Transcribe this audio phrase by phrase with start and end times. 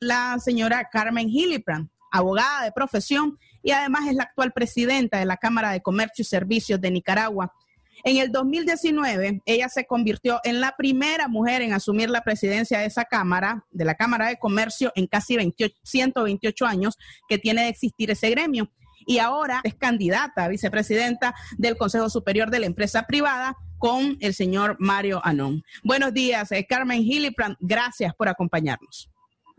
[0.00, 5.36] la señora Carmen Hillibrand, abogada de profesión y además es la actual presidenta de la
[5.36, 7.52] Cámara de Comercio y Servicios de Nicaragua.
[8.02, 12.86] En el 2019, ella se convirtió en la primera mujer en asumir la presidencia de
[12.86, 15.36] esa Cámara, de la Cámara de Comercio, en casi
[15.82, 16.96] 128 años
[17.28, 18.70] que tiene de existir ese gremio.
[19.06, 24.32] Y ahora es candidata a vicepresidenta del Consejo Superior de la Empresa Privada con el
[24.32, 25.62] señor Mario Anón.
[25.82, 27.56] Buenos días, eh, Carmen Hillibrand.
[27.60, 29.09] Gracias por acompañarnos.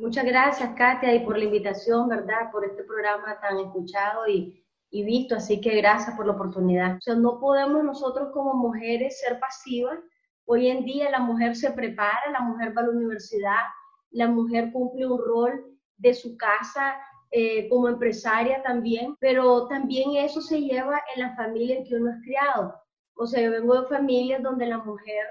[0.02, 2.50] Muchas gracias, Katia, y por la invitación, ¿verdad?
[2.52, 6.96] Por este programa tan escuchado y, visto, así que gracias por la oportunidad.
[6.98, 10.00] O sea, no podemos nosotros como mujeres ser pasivas.
[10.46, 13.62] Hoy en día la mujer se prepara, la mujer va a la universidad,
[14.10, 16.98] la mujer cumple un rol de su casa
[17.30, 22.10] eh, como empresaria también, pero también eso se lleva en la familia en que uno
[22.10, 22.74] es criado.
[23.14, 25.28] O sea, yo vengo de familias donde la mujer,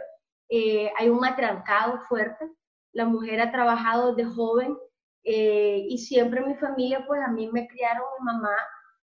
[0.49, 2.49] eh, hay un matriarcado fuerte,
[2.93, 4.77] la mujer ha trabajado desde joven
[5.25, 8.57] eh, y siempre mi familia, pues a mí me criaron mi mamá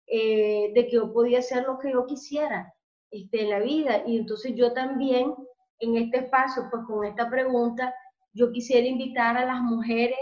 [0.07, 2.73] eh, de que yo podía hacer lo que yo quisiera
[3.11, 4.03] este, en la vida.
[4.05, 5.33] Y entonces yo también
[5.79, 7.93] en este espacio, pues con esta pregunta,
[8.33, 10.17] yo quisiera invitar a las mujeres,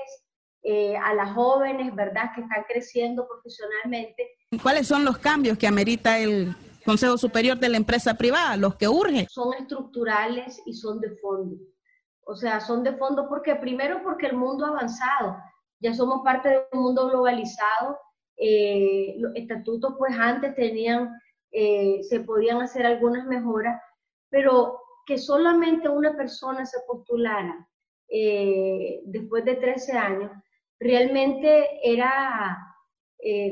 [0.63, 4.29] eh, a las jóvenes, ¿verdad?, que están creciendo profesionalmente.
[4.61, 6.55] ¿Cuáles son los cambios que amerita el
[6.85, 9.27] Consejo Superior de la Empresa Privada, los que urgen?
[9.29, 11.57] Son estructurales y son de fondo.
[12.27, 15.37] O sea, son de fondo porque primero porque el mundo ha avanzado,
[15.79, 17.97] ya somos parte de un mundo globalizado,
[18.35, 21.09] eh, los estatutos pues antes tenían,
[21.51, 23.81] eh, se podían hacer algunas mejoras,
[24.29, 27.65] pero que solamente una persona se postulara
[28.09, 30.31] eh, después de 13 años,
[30.81, 32.57] realmente era,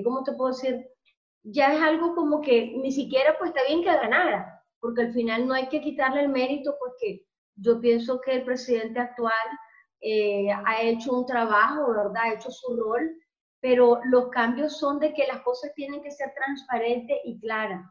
[0.03, 0.85] ¿cómo te puedo decir?
[1.43, 5.47] Ya es algo como que ni siquiera pues está bien que ganara, porque al final
[5.47, 9.33] no hay que quitarle el mérito porque yo pienso que el presidente actual
[10.01, 12.23] eh, ha hecho un trabajo, ¿verdad?
[12.23, 13.09] Ha hecho su rol,
[13.59, 17.83] pero los cambios son de que las cosas tienen que ser transparentes y claras.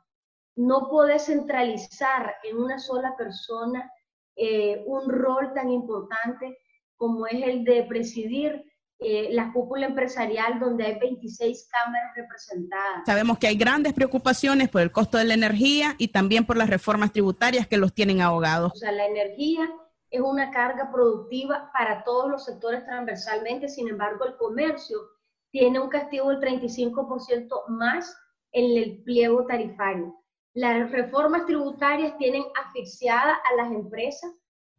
[0.57, 3.91] No puede centralizar en una sola persona
[4.37, 6.59] eh, un rol tan importante
[6.97, 8.65] como es el de presidir
[9.05, 13.03] eh, la cúpula empresarial donde hay 26 cámaras representadas.
[13.07, 16.71] Sabemos que hay grandes preocupaciones por el costo de la energía y también por las
[16.71, 18.73] reformas tributarias que los tienen ahogados.
[18.73, 19.71] O sea, la energía
[20.11, 24.99] es una carga productiva para todos los sectores transversalmente, sin embargo, el comercio
[25.51, 28.17] tiene un castigo del 35% más
[28.53, 30.15] en el pliego tarifario.
[30.55, 34.31] Las reformas tributarias tienen asfixiada a las empresas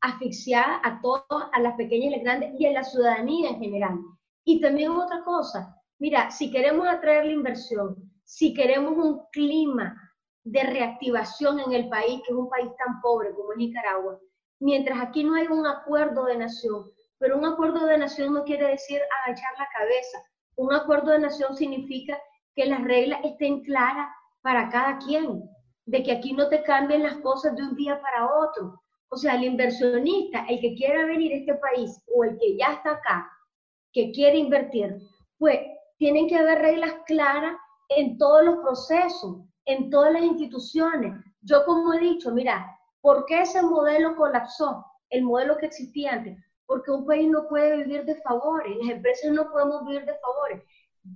[0.06, 4.00] asfixiar a todos, a las pequeñas y las grandes y a la ciudadanía en general.
[4.48, 10.00] Y también otra cosa, mira, si queremos atraer la inversión, si queremos un clima
[10.44, 14.20] de reactivación en el país, que es un país tan pobre como Nicaragua,
[14.60, 18.68] mientras aquí no hay un acuerdo de nación, pero un acuerdo de nación no quiere
[18.68, 20.20] decir agachar la cabeza,
[20.58, 22.20] un acuerdo de nación significa
[22.54, 24.10] que las reglas estén claras
[24.42, 25.42] para cada quien,
[25.88, 28.80] de que aquí no te cambien las cosas de un día para otro,
[29.10, 32.74] o sea, el inversionista, el que quiera venir a este país o el que ya
[32.74, 33.32] está acá,
[33.96, 34.98] que quiere invertir,
[35.40, 35.60] pues
[35.98, 37.56] tienen que haber reglas claras
[37.90, 41.14] en todos los procesos, en todas las instituciones.
[41.42, 44.86] Yo como he dicho, mira, ¿por qué ese modelo colapsó?
[45.10, 46.38] El modelo que existía antes.
[46.68, 50.62] Porque un país no puede vivir de favores, las empresas no podemos vivir de favores.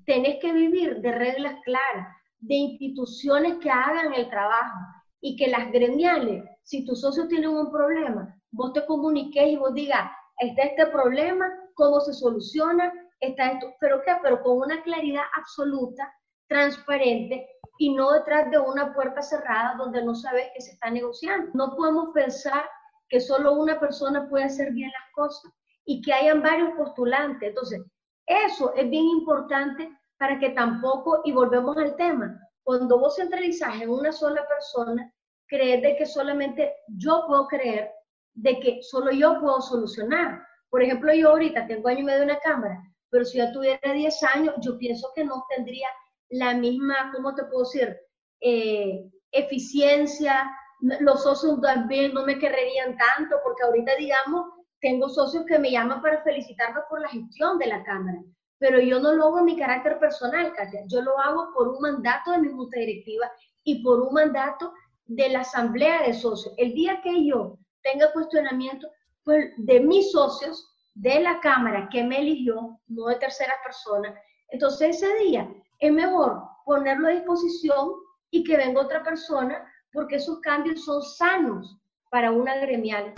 [0.06, 4.80] Tenés que vivir de reglas claras, de instituciones que hagan el trabajo
[5.22, 9.74] y que las gremiales si tu socio tiene un problema, vos te comuniques y vos
[9.74, 15.24] digas, está este problema, cómo se soluciona, está esto, pero qué, pero con una claridad
[15.38, 16.14] absoluta,
[16.50, 17.48] transparente
[17.78, 21.50] y no detrás de una puerta cerrada donde no sabes que se está negociando.
[21.54, 22.66] No podemos pensar
[23.08, 25.52] que solo una persona puede hacer bien las cosas
[25.86, 27.50] y que hayan varios postulantes.
[27.50, 27.82] Entonces,
[28.26, 33.90] eso es bien importante para que tampoco, y volvemos al tema, cuando vos centralizás en
[33.90, 35.12] una sola persona,
[35.48, 37.90] creer de que solamente yo puedo creer
[38.34, 40.46] de que solo yo puedo solucionar.
[40.70, 44.24] Por ejemplo, yo ahorita tengo año y medio una cámara, pero si yo tuviera 10
[44.36, 45.88] años, yo pienso que no tendría
[46.30, 47.98] la misma, ¿cómo te puedo decir?
[48.42, 50.50] Eh, eficiencia,
[50.80, 54.46] los socios también no me querrerían tanto, porque ahorita, digamos,
[54.80, 58.20] tengo socios que me llaman para felicitarme por la gestión de la Cámara,
[58.60, 61.82] pero yo no lo hago en mi carácter personal, Katia, yo lo hago por un
[61.82, 63.30] mandato de mi junta directiva
[63.64, 64.74] y por un mandato
[65.06, 66.54] de la asamblea de socios.
[66.58, 68.88] El día que yo tenga cuestionamiento
[69.30, 74.16] pues, de mis socios, de la Cámara que me eligió, no de terceras personas,
[74.50, 75.48] entonces ese día
[75.78, 77.92] es mejor ponerlo a disposición
[78.32, 81.78] y que venga otra persona porque esos cambios son sanos
[82.10, 83.14] para una gremial.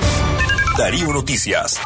[0.78, 1.82] Darío Noticias.